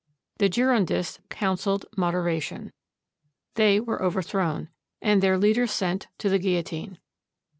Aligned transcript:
The 0.39 0.49
Girondists 0.49 1.19
counseled 1.29 1.85
moderation. 1.95 2.73
They 3.53 3.79
were 3.79 4.01
overthrown 4.01 4.69
and 4.99 5.21
their 5.21 5.37
leaders 5.37 5.69
sent 5.69 6.07
to 6.17 6.27
the 6.27 6.39
guillotine. 6.39 6.97